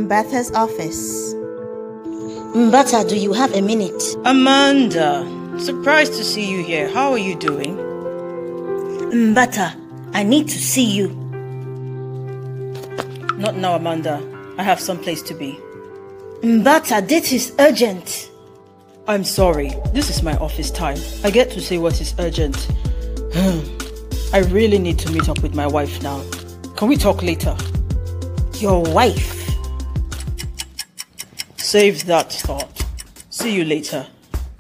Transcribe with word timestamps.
Mbatha's 0.09 0.51
office. 0.53 1.35
Mbata, 2.55 3.07
do 3.07 3.15
you 3.15 3.31
have 3.31 3.53
a 3.53 3.61
minute? 3.61 4.01
Amanda, 4.25 5.23
surprised 5.59 6.13
to 6.13 6.23
see 6.23 6.49
you 6.49 6.63
here. 6.63 6.89
How 6.89 7.11
are 7.11 7.19
you 7.19 7.35
doing? 7.35 7.77
Mbata, 9.13 9.75
I 10.15 10.23
need 10.23 10.47
to 10.47 10.57
see 10.57 10.83
you. 10.83 11.09
Not 13.37 13.55
now, 13.57 13.75
Amanda. 13.75 14.19
I 14.57 14.63
have 14.63 14.79
someplace 14.79 15.21
to 15.21 15.35
be. 15.35 15.59
Mbata, 16.41 17.07
this 17.07 17.31
is 17.31 17.53
urgent. 17.59 18.31
I'm 19.07 19.23
sorry. 19.23 19.75
This 19.93 20.09
is 20.09 20.23
my 20.23 20.35
office 20.37 20.71
time. 20.71 20.97
I 21.23 21.29
get 21.29 21.51
to 21.51 21.61
say 21.61 21.77
what 21.77 22.01
is 22.01 22.15
urgent. 22.17 22.57
I 24.33 24.39
really 24.49 24.79
need 24.79 24.97
to 24.99 25.11
meet 25.11 25.29
up 25.29 25.43
with 25.43 25.53
my 25.53 25.67
wife 25.67 26.01
now. 26.01 26.23
Can 26.77 26.87
we 26.87 26.97
talk 26.97 27.21
later? 27.21 27.55
Your 28.55 28.81
wife. 28.81 29.38
Save 31.69 32.07
that 32.07 32.33
thought. 32.33 32.83
See 33.29 33.53
you 33.53 33.63
later. 33.63 34.07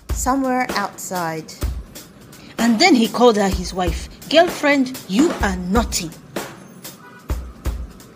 Somewhere 0.09 0.67
outside. 0.75 1.51
And 2.59 2.79
then 2.79 2.93
he 2.93 3.07
called 3.07 3.35
her 3.37 3.49
his 3.49 3.73
wife. 3.73 4.07
Girlfriend, 4.29 4.95
you 5.07 5.31
are 5.41 5.55
nothing. 5.55 6.11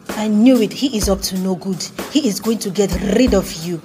I 0.09 0.27
knew 0.27 0.61
it. 0.61 0.71
He 0.71 0.95
is 0.95 1.09
up 1.09 1.21
to 1.21 1.39
no 1.39 1.55
good. 1.55 1.81
He 2.11 2.27
is 2.27 2.39
going 2.39 2.59
to 2.59 2.69
get 2.69 2.93
rid 3.17 3.33
of 3.33 3.51
you. 3.65 3.77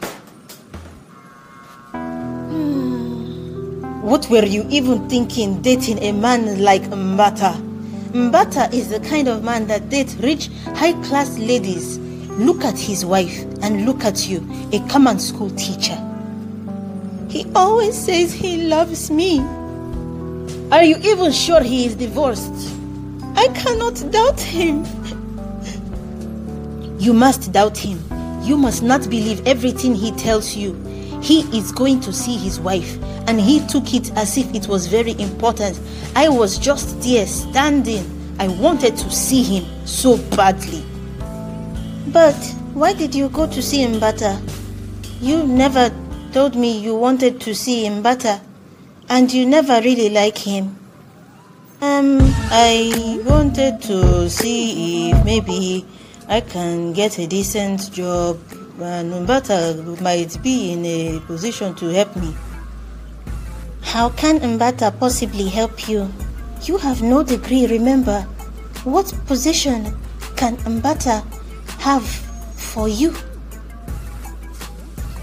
Hmm. 2.43 4.03
What 4.03 4.29
were 4.29 4.45
you 4.45 4.67
even 4.69 5.09
thinking 5.09 5.63
dating 5.63 6.01
a 6.01 6.13
man 6.13 6.63
like 6.63 6.83
Mbata? 6.83 7.55
Mbata 8.13 8.71
is 8.75 8.91
the 8.91 9.01
kind 9.01 9.27
of 9.27 9.43
man 9.43 9.69
that 9.69 9.89
dates 9.89 10.17
rich, 10.17 10.51
high 10.75 10.93
class 11.05 11.39
ladies. 11.39 11.99
Look 12.39 12.65
at 12.65 12.79
his 12.79 13.05
wife 13.05 13.43
and 13.63 13.85
look 13.85 14.05
at 14.05 14.29
you, 14.29 14.47
a 14.73 14.79
common 14.89 15.19
school 15.19 15.51
teacher. 15.51 15.99
He 17.29 17.45
always 17.53 17.99
says 17.99 18.33
he 18.33 18.69
loves 18.69 19.11
me. 19.11 19.41
Are 20.71 20.85
you 20.85 20.99
even 21.03 21.33
sure 21.33 21.61
he 21.61 21.85
is 21.87 21.97
divorced? 21.97 22.55
I 23.35 23.49
cannot 23.49 24.09
doubt 24.13 24.41
him. 24.41 24.85
You 27.01 27.13
must 27.13 27.53
doubt 27.53 27.77
him. 27.77 27.99
You 28.43 28.57
must 28.57 28.83
not 28.83 29.03
believe 29.11 29.47
everything 29.47 29.95
he 29.95 30.13
tells 30.13 30.57
you. 30.57 30.75
He 31.21 31.41
is 31.57 31.73
going 31.73 32.01
to 32.01 32.13
see 32.13 32.37
his 32.37 32.61
wife, 32.61 32.99
and 33.29 33.41
he 33.41 33.67
took 33.67 33.95
it 33.95 34.11
as 34.17 34.37
if 34.37 34.53
it 34.55 34.69
was 34.69 34.87
very 34.87 35.13
important. 35.21 35.81
I 36.15 36.29
was 36.29 36.57
just 36.59 37.01
there 37.03 37.27
standing. 37.27 38.05
I 38.39 38.47
wanted 38.47 38.97
to 38.97 39.11
see 39.11 39.43
him 39.43 39.87
so 39.87 40.19
badly. 40.37 40.85
But 42.13 42.35
why 42.73 42.95
did 42.95 43.15
you 43.15 43.29
go 43.29 43.47
to 43.47 43.63
see 43.63 43.85
Mbata? 43.85 44.41
You 45.21 45.43
never 45.47 45.93
told 46.33 46.57
me 46.57 46.79
you 46.79 46.95
wanted 46.97 47.39
to 47.43 47.55
see 47.55 47.85
Mbata, 47.85 48.41
and 49.11 49.31
you 49.33 49.45
never 49.45 49.81
really 49.83 50.09
like 50.09 50.39
him. 50.39 50.79
Um, 51.83 52.19
I 52.51 53.21
wanted 53.27 53.83
to 53.83 54.31
see 54.31 55.11
if 55.11 55.25
maybe 55.25 55.85
I 56.29 56.41
can 56.41 56.95
get 56.95 57.19
a 57.19 57.27
decent 57.27 57.93
job, 57.93 58.39
and 58.81 59.13
Mbata 59.13 60.01
might 60.01 60.43
be 60.43 60.73
in 60.73 60.87
a 60.87 61.21
position 61.27 61.75
to 61.75 61.89
help 61.89 62.17
me. 62.17 62.35
How 63.83 64.09
can 64.11 64.41
Mbata 64.41 64.99
possibly 64.99 65.49
help 65.49 65.89
you? 65.89 66.11
You 66.63 66.79
have 66.79 67.03
no 67.03 67.23
degree, 67.23 67.67
remember. 67.67 68.23
What 68.85 69.13
position 69.27 69.95
can 70.37 70.57
Mbata 70.59 71.23
have 71.79 72.07
for 72.07 72.89
you? 72.89 73.15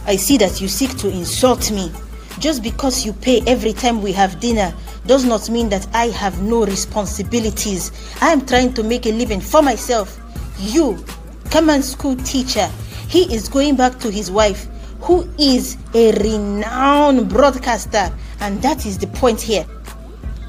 I 0.07 0.15
see 0.15 0.37
that 0.37 0.61
you 0.61 0.67
seek 0.67 0.95
to 0.97 1.09
insult 1.09 1.71
me. 1.71 1.91
Just 2.39 2.61
because 2.61 3.05
you 3.05 3.13
pay 3.13 3.41
every 3.47 3.73
time 3.73 4.01
we 4.01 4.11
have 4.11 4.39
dinner 4.39 4.73
does 5.05 5.25
not 5.25 5.49
mean 5.49 5.69
that 5.69 5.87
I 5.93 6.07
have 6.07 6.41
no 6.41 6.65
responsibilities. 6.65 7.91
I 8.21 8.31
am 8.31 8.45
trying 8.45 8.73
to 8.73 8.83
make 8.83 9.05
a 9.05 9.11
living 9.11 9.41
for 9.41 9.61
myself. 9.61 10.19
You, 10.59 11.03
common 11.49 11.81
school 11.81 12.15
teacher, 12.17 12.69
he 13.07 13.33
is 13.33 13.47
going 13.47 13.75
back 13.75 13.99
to 13.99 14.11
his 14.11 14.31
wife, 14.31 14.67
who 15.01 15.29
is 15.39 15.77
a 15.93 16.11
renowned 16.13 17.29
broadcaster, 17.29 18.11
and 18.39 18.61
that 18.61 18.85
is 18.85 18.97
the 18.97 19.07
point 19.07 19.41
here. 19.41 19.65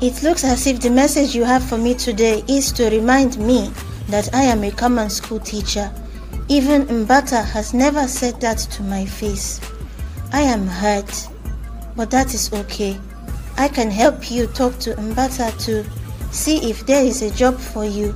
It 0.02 0.22
looks 0.22 0.44
as 0.44 0.66
if 0.66 0.80
the 0.80 0.90
message 0.90 1.34
you 1.34 1.44
have 1.44 1.66
for 1.66 1.78
me 1.78 1.94
today 1.94 2.42
is 2.48 2.72
to 2.72 2.90
remind 2.90 3.38
me 3.38 3.70
that 4.08 4.34
I 4.34 4.42
am 4.42 4.62
a 4.64 4.70
common 4.70 5.10
school 5.10 5.40
teacher. 5.40 5.92
Even 6.48 6.86
Mbata 6.86 7.44
has 7.44 7.74
never 7.74 8.06
said 8.06 8.40
that 8.40 8.58
to 8.58 8.82
my 8.82 9.04
face. 9.04 9.60
I 10.32 10.42
am 10.42 10.66
hurt, 10.66 11.28
but 11.96 12.10
that 12.10 12.34
is 12.34 12.52
okay. 12.52 12.98
I 13.56 13.68
can 13.68 13.90
help 13.90 14.30
you 14.30 14.46
talk 14.48 14.78
to 14.80 14.94
Mbata 14.94 15.56
to 15.64 15.84
see 16.32 16.70
if 16.70 16.86
there 16.86 17.04
is 17.04 17.22
a 17.22 17.30
job 17.34 17.58
for 17.58 17.84
you 17.84 18.14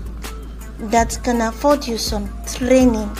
that 0.78 1.19
can 1.25 1.41
afford 1.41 1.87
you 1.87 1.99
some 1.99 2.28
training. 2.47 3.11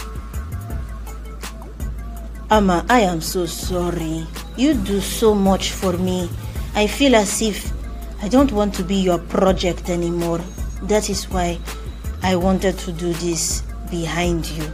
Ama, 2.51 2.85
I 2.89 3.01
am 3.01 3.21
so 3.21 3.47
sorry. 3.47 4.27
You 4.57 4.75
do 4.75 5.01
so 5.01 5.35
much 5.35 5.73
for 5.73 5.93
me. 5.95 6.29
I 6.75 6.87
feel 6.87 7.15
as 7.15 7.41
if 7.43 7.73
I 8.23 8.29
don't 8.29 8.53
want 8.53 8.75
to 8.75 8.83
be 8.83 8.97
your 8.97 9.19
project 9.19 9.89
anymore. 9.89 10.41
That 10.83 11.09
is 11.09 11.25
why 11.31 11.59
I 12.23 12.37
wanted 12.37 12.79
to 12.79 12.93
do 12.93 13.13
this 13.15 13.63
behind 13.91 14.47
you. 14.51 14.65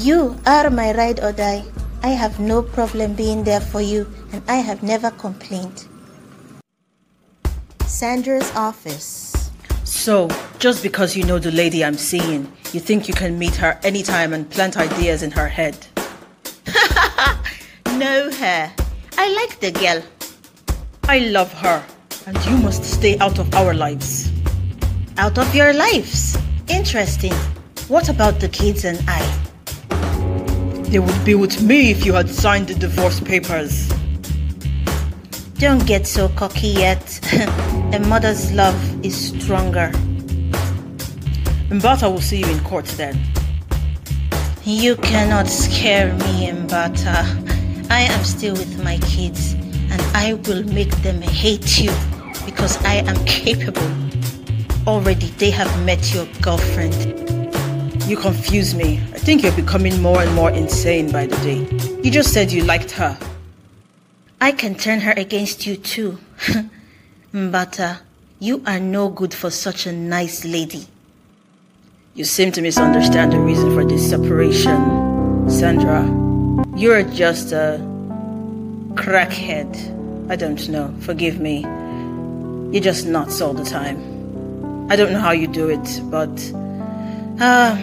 You 0.00 0.38
are 0.46 0.70
my 0.70 0.94
ride 0.94 1.20
or 1.20 1.32
die. 1.32 1.64
I 2.02 2.10
have 2.10 2.38
no 2.38 2.62
problem 2.62 3.14
being 3.14 3.44
there 3.44 3.60
for 3.60 3.80
you, 3.80 4.06
and 4.32 4.42
I 4.48 4.56
have 4.56 4.82
never 4.82 5.10
complained. 5.10 5.86
Sandra's 7.86 8.50
office. 8.54 9.50
So, 9.84 10.28
just 10.58 10.82
because 10.82 11.16
you 11.16 11.24
know 11.24 11.38
the 11.38 11.50
lady 11.50 11.84
I'm 11.84 11.96
seeing, 11.96 12.52
you 12.72 12.80
think 12.80 13.08
you 13.08 13.14
can 13.14 13.38
meet 13.38 13.56
her 13.56 13.78
anytime 13.82 14.32
and 14.32 14.48
plant 14.48 14.76
ideas 14.76 15.22
in 15.22 15.32
her 15.32 15.48
head? 15.48 15.76
no, 17.86 18.30
her. 18.30 18.72
I 19.18 19.34
like 19.34 19.58
the 19.60 19.72
girl. 19.72 20.02
I 21.10 21.20
love 21.20 21.50
her, 21.54 21.82
and 22.26 22.36
you 22.44 22.58
must 22.58 22.84
stay 22.84 23.16
out 23.18 23.38
of 23.38 23.54
our 23.54 23.72
lives. 23.72 24.30
Out 25.16 25.38
of 25.38 25.54
your 25.54 25.72
lives. 25.72 26.36
Interesting. 26.68 27.32
What 27.88 28.10
about 28.10 28.40
the 28.40 28.48
kids 28.50 28.84
and 28.84 29.02
I? 29.08 29.22
They 30.90 30.98
would 30.98 31.24
be 31.24 31.34
with 31.34 31.62
me 31.62 31.90
if 31.90 32.04
you 32.04 32.12
had 32.12 32.28
signed 32.28 32.68
the 32.68 32.74
divorce 32.74 33.20
papers. 33.20 33.88
Don't 35.54 35.86
get 35.86 36.06
so 36.06 36.28
cocky 36.28 36.68
yet. 36.68 37.18
A 37.94 38.00
mother's 38.00 38.52
love 38.52 38.76
is 39.02 39.16
stronger. 39.16 39.90
Mbata 41.70 42.12
will 42.12 42.20
see 42.20 42.40
you 42.40 42.50
in 42.50 42.60
court 42.64 42.84
then. 42.98 43.18
You 44.62 44.94
cannot 44.96 45.48
scare 45.48 46.12
me, 46.12 46.48
Mbata. 46.48 47.90
I 47.90 48.00
am 48.00 48.24
still 48.24 48.52
with 48.52 48.84
my 48.84 48.98
kids, 48.98 49.54
and 49.90 50.00
I 50.14 50.34
will 50.46 50.62
make 50.64 50.90
them 51.02 51.20
hate 51.20 51.78
you 51.80 51.92
because 52.44 52.76
I 52.84 52.96
am 53.06 53.24
capable. 53.24 53.90
Already, 54.86 55.26
they 55.38 55.50
have 55.50 55.70
met 55.84 56.14
your 56.14 56.26
girlfriend. 56.40 56.94
You 58.08 58.16
confuse 58.16 58.74
me. 58.74 58.98
I 59.12 59.18
think 59.18 59.42
you're 59.42 59.52
becoming 59.52 60.00
more 60.00 60.22
and 60.22 60.34
more 60.34 60.50
insane 60.50 61.12
by 61.12 61.26
the 61.26 61.36
day. 61.38 62.00
You 62.02 62.10
just 62.10 62.32
said 62.32 62.50
you 62.50 62.64
liked 62.64 62.92
her. 62.92 63.18
I 64.40 64.52
can 64.52 64.74
turn 64.74 65.00
her 65.00 65.12
against 65.12 65.66
you 65.66 65.76
too. 65.76 66.18
Mbata, 67.34 67.98
you 68.40 68.62
are 68.66 68.80
no 68.80 69.08
good 69.10 69.34
for 69.34 69.50
such 69.50 69.86
a 69.86 69.92
nice 69.92 70.44
lady. 70.44 70.86
You 72.14 72.24
seem 72.24 72.50
to 72.52 72.62
misunderstand 72.62 73.32
the 73.32 73.40
reason 73.40 73.74
for 73.74 73.84
this 73.84 74.08
separation, 74.08 75.50
Sandra. 75.50 76.02
You're 76.74 77.02
just 77.02 77.52
a 77.52 77.78
crackhead. 78.98 79.70
I 80.30 80.36
don't 80.36 80.68
know. 80.68 80.92
Forgive 81.00 81.38
me. 81.40 81.62
You're 82.72 82.82
just 82.82 83.06
nuts 83.06 83.40
all 83.40 83.54
the 83.54 83.64
time. 83.64 83.96
I 84.90 84.96
don't 84.96 85.12
know 85.12 85.20
how 85.20 85.30
you 85.30 85.46
do 85.46 85.68
it, 85.70 86.00
but 86.10 86.28
Ah, 87.40 87.78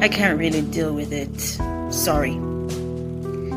I 0.00 0.08
can't 0.08 0.38
really 0.38 0.62
deal 0.62 0.94
with 0.94 1.12
it. 1.12 1.34
Sorry. 1.92 2.38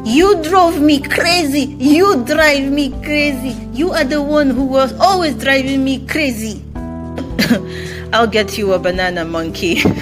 You 0.04 0.42
drove 0.42 0.82
me 0.82 1.00
crazy. 1.00 1.76
You 1.78 2.24
drive 2.26 2.72
me 2.72 2.90
crazy. 3.04 3.54
You 3.72 3.92
are 3.92 4.04
the 4.04 4.24
one 4.24 4.50
who 4.50 4.66
was 4.66 4.94
always 5.00 5.36
driving 5.36 5.84
me 5.84 6.08
crazy. 6.08 6.64
I'll 8.14 8.26
get 8.26 8.58
you 8.58 8.74
a 8.74 8.80
banana 8.80 9.26
monkey. 9.26 9.82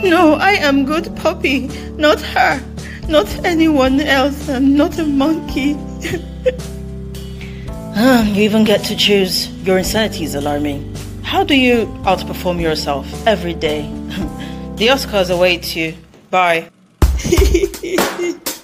No, 0.00 0.34
I 0.34 0.52
am 0.52 0.84
good 0.84 1.14
puppy, 1.16 1.66
not 1.98 2.20
her, 2.20 2.62
not 3.08 3.28
anyone 3.44 4.00
else. 4.00 4.48
I'm 4.48 4.76
not 4.76 4.98
a 4.98 5.04
monkey. 5.04 5.76
Ah, 8.00 8.22
you 8.22 8.44
even 8.44 8.62
get 8.62 8.84
to 8.84 8.94
choose. 8.94 9.50
Your 9.66 9.76
insanity 9.76 10.22
is 10.22 10.36
alarming. 10.36 10.94
How 11.24 11.42
do 11.42 11.56
you 11.56 11.86
outperform 12.04 12.60
yourself 12.60 13.06
every 13.26 13.54
day? 13.54 13.82
the 14.76 14.86
Oscars 14.86 15.30
await 15.34 15.74
you. 15.74 15.94
Bye. 16.30 16.70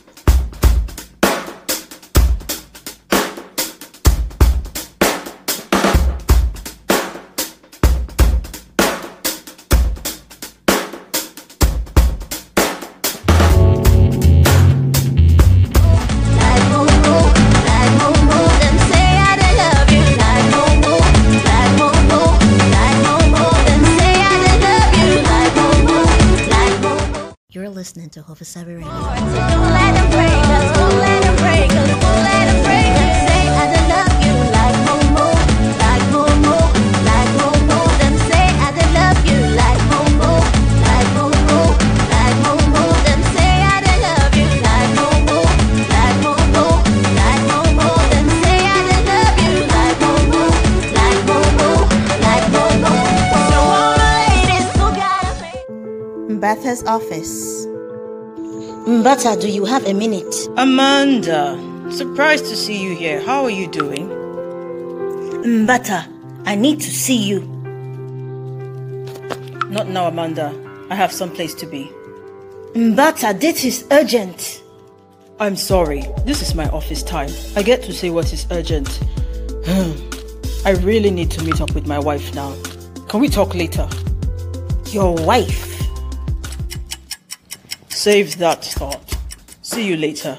listening 27.75 28.09
to 28.11 28.23
Hofisabi 28.23 28.77
Radio. 28.79 28.87
Don't 28.87 29.71
let 29.75 29.95
them 29.95 30.09
break 30.11 30.31
us, 30.31 30.77
don't 30.79 30.97
let 31.01 31.23
them 31.25 31.37
break 31.43 31.71
us, 31.71 31.91
don't 31.91 32.23
let 32.23 32.45
them 32.47 32.63
break 32.63 32.95
us. 33.03 33.17
Say 33.27 33.43
I 33.51 33.67
don't 33.75 33.89
love 33.91 34.15
you. 34.25 34.35
Like 34.55 34.79
Momo, 34.87 35.27
like 35.83 36.05
Momo, 36.15 36.59
like 37.09 37.31
Momo, 37.41 37.79
them 37.99 38.15
say 38.31 38.47
I 38.47 38.71
don't 38.79 38.93
love 38.95 39.21
you. 39.27 39.39
Like 39.59 39.83
Momo, 39.91 40.33
like 40.87 41.09
Momo, 41.19 41.61
like 42.15 42.37
Momo, 42.47 42.85
them 43.07 43.21
say 43.35 43.51
I 43.67 43.83
don't 43.83 44.01
love 44.07 44.35
you. 44.39 44.49
Like 44.63 44.91
Momo, 44.95 45.39
like 45.91 46.19
Momo, 46.23 46.67
like 47.19 47.43
Momo, 47.51 47.89
them 48.15 48.27
say 48.43 48.59
I 48.71 48.79
don't 48.87 49.05
love 49.11 49.37
you. 49.43 49.55
Like 49.75 49.99
Momo, 50.05 50.43
like 50.95 51.21
Momo, 51.27 51.71
like 52.23 52.47
Momo. 52.55 52.93
So 53.51 53.59
all 53.59 53.99
the 53.99 54.11
ladies 54.23 54.67
who 54.79 54.87
got 54.95 55.27
a 55.27 55.35
face. 55.43 55.67
Mbatha's 56.39 56.83
office. 56.85 57.64
Mbata, 58.87 59.41
do 59.41 59.49
you 59.49 59.65
have 59.65 59.87
a 59.87 59.95
minute? 59.95 60.35
Amanda, 60.59 61.59
surprised 61.91 62.45
to 62.45 62.55
see 62.55 62.83
you 62.83 62.95
here. 62.95 63.19
How 63.19 63.43
are 63.45 63.51
you 63.51 63.67
doing? 63.67 64.11
Mbata, 65.43 66.07
I 66.45 66.55
need 66.55 66.81
to 66.81 66.91
see 66.91 67.17
you. 67.17 67.41
Not 69.71 69.89
now, 69.89 70.07
Amanda. 70.09 70.53
I 70.91 70.97
have 70.97 71.13
someplace 71.13 71.55
to 71.55 71.67
be. 71.67 71.91
Mbata, 72.75 73.41
this 73.41 73.65
is 73.65 73.87
urgent. 73.91 74.63
I'm 75.41 75.57
sorry. 75.57 76.05
This 76.27 76.43
is 76.43 76.55
my 76.55 76.69
office 76.69 77.03
time. 77.03 77.31
I 77.57 77.63
get 77.63 77.83
to 77.85 77.93
say 77.95 78.11
what 78.11 78.31
is 78.35 78.47
urgent. 78.51 79.01
I 80.67 80.73
really 80.83 81.11
need 81.11 81.31
to 81.31 81.43
meet 81.43 81.63
up 81.63 81.75
with 81.75 81.87
my 81.87 81.99
wife 81.99 82.35
now. 82.35 82.55
Can 83.09 83.21
we 83.21 83.31
talk 83.31 83.55
later? 83.55 83.89
Your 84.91 85.15
wife. 85.15 85.74
Save 88.05 88.37
that 88.37 88.63
thought. 88.63 89.17
See 89.63 89.89
you 89.89 89.97
later. 89.97 90.39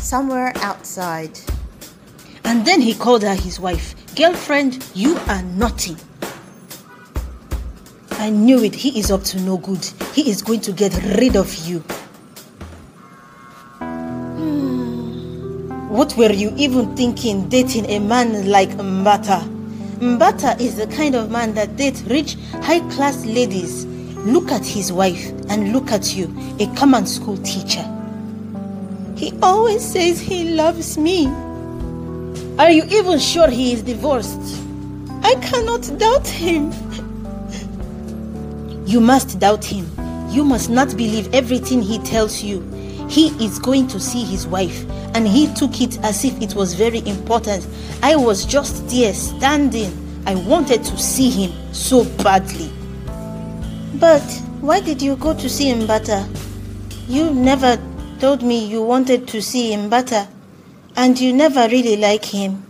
Somewhere 0.00 0.52
outside. 0.56 1.38
And 2.42 2.66
then 2.66 2.80
he 2.80 2.92
called 2.92 3.22
her 3.22 3.36
his 3.36 3.60
wife. 3.60 3.94
Girlfriend, 4.16 4.84
you 4.96 5.16
are 5.28 5.44
nothing. 5.44 5.96
I 8.10 8.30
knew 8.30 8.64
it. 8.64 8.74
He 8.74 8.98
is 8.98 9.12
up 9.12 9.22
to 9.30 9.40
no 9.42 9.58
good. 9.58 9.84
He 10.12 10.28
is 10.28 10.42
going 10.42 10.60
to 10.62 10.72
get 10.72 10.92
rid 11.20 11.36
of 11.36 11.54
you. 11.68 11.84
Hmm. 13.78 15.88
What 15.90 16.16
were 16.16 16.32
you 16.32 16.52
even 16.56 16.96
thinking 16.96 17.48
dating 17.48 17.86
a 17.90 18.00
man 18.00 18.50
like 18.50 18.70
Mbata? 18.70 19.46
Mbata 20.00 20.60
is 20.60 20.74
the 20.74 20.88
kind 20.88 21.14
of 21.14 21.30
man 21.30 21.54
that 21.54 21.76
dates 21.76 22.02
rich, 22.02 22.34
high 22.62 22.80
class 22.90 23.24
ladies. 23.24 23.86
Look 23.86 24.50
at 24.50 24.66
his 24.66 24.92
wife 24.92 25.37
and 25.50 25.72
look 25.72 25.92
at 25.92 26.14
you, 26.14 26.34
a 26.60 26.66
common 26.74 27.06
school 27.06 27.36
teacher. 27.38 27.84
He 29.16 29.32
always 29.42 29.84
says 29.84 30.20
he 30.20 30.50
loves 30.50 30.96
me. 30.96 31.26
Are 32.58 32.70
you 32.70 32.84
even 32.84 33.18
sure 33.18 33.48
he 33.48 33.72
is 33.72 33.82
divorced? 33.82 34.40
I 35.22 35.34
cannot 35.36 35.90
doubt 35.98 36.26
him. 36.26 36.72
You 38.88 39.02
must 39.02 39.38
doubt 39.38 39.66
him. 39.66 39.86
You 40.30 40.44
must 40.44 40.70
not 40.70 40.96
believe 40.96 41.34
everything 41.34 41.82
he 41.82 41.98
tells 41.98 42.42
you. 42.42 42.62
He 43.06 43.28
is 43.44 43.58
going 43.58 43.86
to 43.88 44.00
see 44.00 44.24
his 44.24 44.46
wife, 44.46 44.88
and 45.14 45.28
he 45.28 45.52
took 45.52 45.82
it 45.82 45.98
as 46.02 46.24
if 46.24 46.40
it 46.40 46.54
was 46.54 46.72
very 46.72 47.06
important. 47.06 47.66
I 48.02 48.16
was 48.16 48.46
just 48.46 48.88
there 48.88 49.12
standing. 49.12 49.92
I 50.24 50.36
wanted 50.36 50.84
to 50.84 50.96
see 50.96 51.28
him 51.28 51.52
so 51.74 52.04
badly. 52.22 52.70
But 53.94 54.22
why 54.60 54.80
did 54.80 55.00
you 55.00 55.16
go 55.16 55.34
to 55.34 55.48
see 55.48 55.72
Mbata? 55.72 56.26
You 57.08 57.30
never 57.32 57.78
told 58.18 58.42
me 58.42 58.66
you 58.66 58.82
wanted 58.82 59.28
to 59.28 59.40
see 59.40 59.72
Mbata, 59.72 60.28
and 60.96 61.18
you 61.18 61.32
never 61.32 61.68
really 61.68 61.96
like 61.96 62.24
him. 62.24 62.64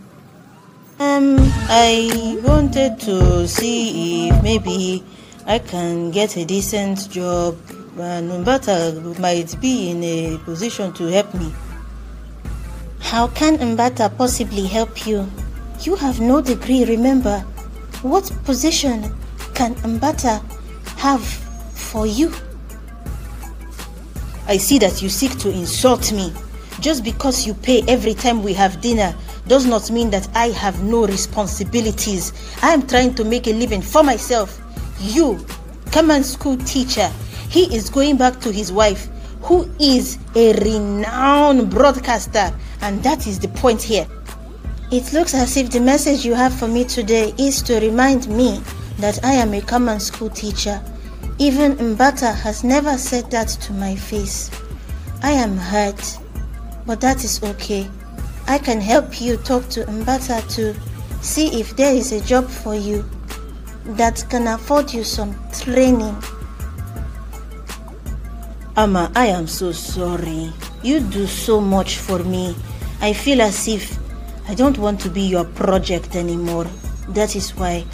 Um, 0.99 1.37
I 1.69 2.39
wanted 2.43 2.99
to 3.01 3.47
see 3.47 4.29
if 4.29 4.43
maybe 4.43 5.03
I 5.47 5.59
can 5.59 6.11
get 6.11 6.37
a 6.37 6.45
decent 6.45 7.09
job, 7.09 7.57
and 7.97 8.29
Mbata 8.31 9.17
might 9.19 9.59
be 9.59 9.89
in 9.89 10.03
a 10.03 10.37
position 10.45 10.93
to 10.93 11.05
help 11.07 11.33
me. 11.33 11.51
How 12.99 13.27
can 13.27 13.57
Mbata 13.57 14.15
possibly 14.15 14.67
help 14.67 15.07
you? 15.07 15.27
You 15.81 15.95
have 15.95 16.19
no 16.19 16.41
degree, 16.41 16.85
remember. 16.85 17.39
What 18.03 18.31
position 18.45 19.03
can 19.55 19.73
Mbata 19.75 20.43
have 20.97 21.48
for 21.89 22.05
you? 22.05 22.31
I 24.47 24.57
see 24.57 24.79
that 24.79 25.01
you 25.01 25.09
seek 25.09 25.37
to 25.39 25.49
insult 25.49 26.11
me. 26.11 26.33
Just 26.79 27.03
because 27.03 27.45
you 27.45 27.53
pay 27.53 27.83
every 27.87 28.13
time 28.13 28.41
we 28.41 28.53
have 28.53 28.79
dinner 28.79 29.13
does 29.47 29.65
not 29.65 29.91
mean 29.91 30.09
that 30.11 30.29
I 30.35 30.49
have 30.49 30.83
no 30.83 31.05
responsibilities. 31.05 32.31
I 32.61 32.73
am 32.73 32.87
trying 32.87 33.15
to 33.15 33.25
make 33.25 33.47
a 33.47 33.53
living 33.53 33.81
for 33.81 34.03
myself. 34.03 34.59
You, 34.99 35.43
common 35.91 36.23
school 36.23 36.57
teacher, 36.57 37.11
he 37.49 37.73
is 37.75 37.89
going 37.89 38.17
back 38.17 38.39
to 38.41 38.51
his 38.51 38.71
wife, 38.71 39.09
who 39.41 39.69
is 39.79 40.19
a 40.35 40.53
renowned 40.53 41.69
broadcaster, 41.69 42.53
and 42.81 43.01
that 43.03 43.27
is 43.27 43.39
the 43.39 43.47
point 43.49 43.81
here. 43.81 44.07
It 44.91 45.11
looks 45.13 45.33
as 45.33 45.57
if 45.57 45.69
the 45.71 45.79
message 45.79 46.25
you 46.25 46.33
have 46.33 46.53
for 46.53 46.67
me 46.67 46.85
today 46.85 47.33
is 47.37 47.61
to 47.63 47.79
remind 47.79 48.27
me 48.27 48.61
that 48.97 49.23
I 49.23 49.33
am 49.33 49.53
a 49.53 49.61
common 49.61 49.99
school 49.99 50.29
teacher. 50.29 50.81
Even 51.41 51.77
Mbata 51.77 52.35
has 52.35 52.65
never 52.65 52.97
said 52.97 53.31
that 53.31 53.47
to 53.47 53.71
my 53.71 53.95
face. 53.95 54.51
I 55.23 55.31
am 55.31 55.55
hurt, 55.55 56.17
but 56.85 56.99
that 56.99 57.23
is 57.23 57.41
okay. 57.41 57.89
I 58.45 58.57
can 58.57 58.81
help 58.81 59.21
you 59.21 59.37
talk 59.37 59.69
to 59.69 59.85
Mbata 59.85 60.45
to 60.55 60.75
see 61.23 61.57
if 61.61 61.77
there 61.77 61.95
is 61.95 62.11
a 62.11 62.19
job 62.19 62.49
for 62.49 62.75
you 62.75 63.09
that 63.85 64.25
can 64.29 64.47
afford 64.47 64.91
you 64.91 65.05
some 65.05 65.33
training. 65.53 66.13
Ama, 68.75 69.09
I 69.15 69.27
am 69.27 69.47
so 69.47 69.71
sorry. 69.71 70.51
You 70.83 70.99
do 70.99 71.25
so 71.25 71.61
much 71.61 71.99
for 71.99 72.19
me. 72.19 72.53
I 72.99 73.13
feel 73.13 73.41
as 73.41 73.65
if 73.69 73.97
I 74.49 74.55
don't 74.55 74.77
want 74.77 74.99
to 75.01 75.09
be 75.09 75.21
your 75.21 75.45
project 75.45 76.17
anymore. 76.17 76.67
That 77.07 77.37
is 77.37 77.51
why 77.55 77.85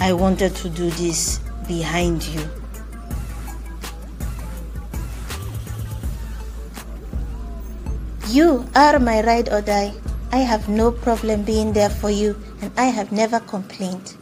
I 0.00 0.12
wanted 0.12 0.56
to 0.56 0.68
do 0.68 0.90
this 0.90 1.38
behind 1.68 2.24
you. 2.26 2.59
You 8.30 8.64
are 8.76 9.00
my 9.00 9.24
ride 9.24 9.48
or 9.48 9.60
die. 9.60 9.92
I 10.30 10.36
have 10.36 10.68
no 10.68 10.92
problem 10.92 11.42
being 11.42 11.72
there 11.72 11.90
for 11.90 12.10
you, 12.10 12.40
and 12.62 12.70
I 12.76 12.84
have 12.84 13.10
never 13.10 13.40
complained. 13.40 14.14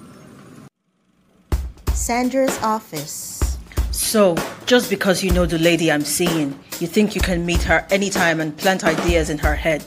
Sandra's 1.93 2.59
office. 2.63 3.59
So, 3.91 4.35
just 4.65 4.89
because 4.89 5.23
you 5.23 5.31
know 5.33 5.45
the 5.45 5.59
lady 5.59 5.93
I'm 5.93 6.05
seeing, 6.05 6.59
you 6.81 6.87
think 6.87 7.15
you 7.15 7.21
can 7.21 7.45
meet 7.45 7.63
her 7.65 7.87
anytime 7.91 8.41
and 8.41 8.57
plant 8.57 8.83
ideas 8.83 9.29
in 9.29 9.37
her 9.37 9.55
head? 9.55 9.85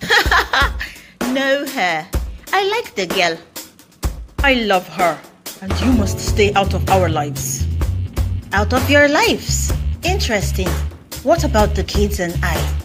Know 1.20 1.66
her. 1.66 2.06
I 2.54 2.68
like 2.70 2.94
the 2.94 3.06
girl. 3.06 3.36
I 4.38 4.54
love 4.54 4.88
her. 4.88 5.20
And 5.60 5.78
you 5.82 5.92
must 5.92 6.18
stay 6.18 6.54
out 6.54 6.72
of 6.72 6.88
our 6.88 7.10
lives. 7.10 7.66
Out 8.52 8.72
of 8.72 8.88
your 8.88 9.08
lives. 9.08 9.74
Interesting. 10.02 10.68
What 11.22 11.44
about 11.44 11.74
the 11.74 11.84
kids 11.84 12.18
and 12.20 12.34
I? 12.42 12.75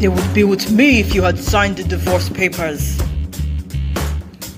They 0.00 0.08
would 0.08 0.32
be 0.32 0.44
with 0.44 0.72
me 0.72 0.98
if 0.98 1.14
you 1.14 1.20
had 1.20 1.38
signed 1.38 1.76
the 1.76 1.84
divorce 1.84 2.30
papers. 2.30 2.96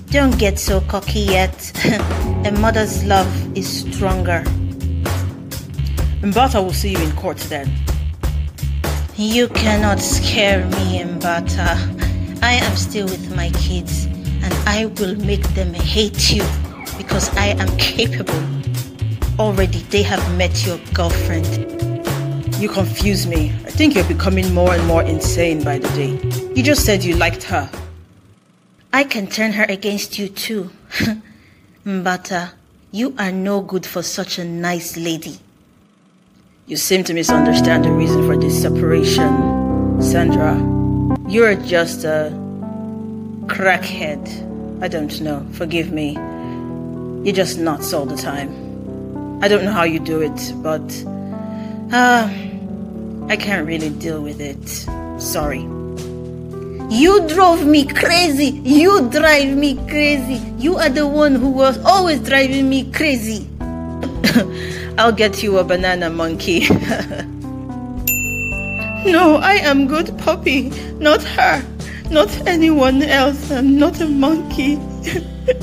Don't 0.09 0.39
get 0.39 0.57
so 0.57 0.79
cocky 0.79 1.19
yet. 1.19 1.53
A 2.45 2.51
mother's 2.51 3.03
love 3.03 3.27
is 3.57 3.67
stronger. 3.67 4.41
Mbata 6.21 6.63
will 6.63 6.71
see 6.71 6.91
you 6.91 6.99
in 6.99 7.11
court 7.17 7.39
then. 7.49 7.69
You 9.17 9.49
cannot 9.49 9.99
scare 9.99 10.63
me, 10.65 11.03
Mbata. 11.03 12.41
I 12.41 12.53
am 12.53 12.77
still 12.77 13.07
with 13.07 13.35
my 13.35 13.49
kids 13.49 14.05
and 14.43 14.53
I 14.65 14.85
will 14.97 15.15
make 15.25 15.43
them 15.55 15.73
hate 15.73 16.31
you 16.31 16.45
because 16.97 17.27
I 17.35 17.47
am 17.47 17.67
capable. 17.75 18.43
Already 19.37 19.79
they 19.89 20.03
have 20.03 20.23
met 20.37 20.65
your 20.65 20.79
girlfriend. 20.93 21.82
You 22.63 22.69
confuse 22.69 23.27
me. 23.27 23.49
I 23.65 23.71
think 23.71 23.93
you're 23.93 24.07
becoming 24.07 24.53
more 24.53 24.73
and 24.73 24.87
more 24.87 25.03
insane 25.03 25.65
by 25.65 25.79
the 25.79 25.89
day. 25.89 26.17
You 26.55 26.63
just 26.63 26.85
said 26.85 27.03
you 27.03 27.13
liked 27.17 27.43
her. 27.43 27.69
I 28.93 29.03
can 29.03 29.27
turn 29.27 29.51
her 29.51 29.65
against 29.65 30.17
you 30.17 30.29
too. 30.29 30.71
Mbata, 31.85 32.53
you 32.89 33.15
are 33.19 33.33
no 33.33 33.59
good 33.59 33.85
for 33.85 34.01
such 34.01 34.39
a 34.39 34.45
nice 34.45 34.95
lady. 34.95 35.39
You 36.65 36.77
seem 36.77 37.03
to 37.03 37.13
misunderstand 37.13 37.83
the 37.83 37.91
reason 37.91 38.25
for 38.25 38.37
this 38.37 38.61
separation, 38.61 40.01
Sandra. 40.01 40.55
You're 41.27 41.55
just 41.55 42.05
a 42.05 42.31
crackhead. 43.47 44.81
I 44.81 44.87
don't 44.87 45.19
know. 45.19 45.45
Forgive 45.51 45.91
me. 45.91 46.13
You're 47.25 47.35
just 47.35 47.59
nuts 47.59 47.91
all 47.91 48.05
the 48.05 48.15
time. 48.15 49.43
I 49.43 49.49
don't 49.49 49.65
know 49.65 49.73
how 49.73 49.83
you 49.83 49.99
do 49.99 50.21
it, 50.21 50.53
but 50.63 50.81
uh, 51.91 52.33
I 53.29 53.37
can't 53.37 53.65
really 53.65 53.89
deal 53.89 54.21
with 54.21 54.39
it. 54.41 54.67
Sorry. 55.21 55.61
You 56.89 57.27
drove 57.27 57.65
me 57.65 57.85
crazy. 57.85 58.61
You 58.63 59.09
drive 59.09 59.55
me 59.55 59.75
crazy. 59.87 60.41
You 60.57 60.77
are 60.77 60.89
the 60.89 61.07
one 61.07 61.35
who 61.35 61.49
was 61.49 61.77
always 61.85 62.19
driving 62.19 62.69
me 62.69 62.91
crazy. 62.91 63.47
I'll 64.97 65.11
get 65.11 65.41
you 65.41 65.57
a 65.57 65.63
banana 65.63 66.09
monkey. 66.09 66.67
No, 69.05 69.35
I 69.35 69.55
am 69.55 69.85
good 69.87 70.17
puppy, 70.19 70.69
not 70.97 71.21
her, 71.21 71.61
not 72.09 72.29
anyone 72.47 73.03
else. 73.03 73.51
I'm 73.51 73.77
not 73.77 73.99
a 73.99 74.07
monkey. 74.07 74.79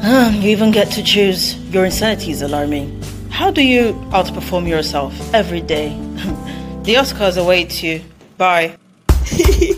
Ah, 0.00 0.30
you 0.30 0.48
even 0.50 0.70
get 0.70 0.90
to 0.92 1.02
choose. 1.02 1.56
Your 1.70 1.84
insanity 1.84 2.30
is 2.30 2.40
alarming. 2.40 3.02
How 3.30 3.50
do 3.50 3.62
you 3.62 3.92
outperform 4.10 4.68
yourself 4.68 5.12
every 5.34 5.60
day? 5.60 5.90
The 6.88 6.94
Oscars 6.94 7.36
await 7.36 7.82
you. 7.82 8.02
Bye. 8.38 8.74